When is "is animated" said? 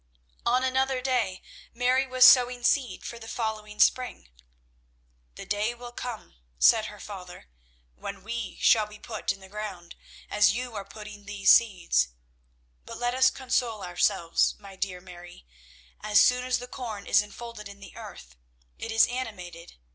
18.91-19.75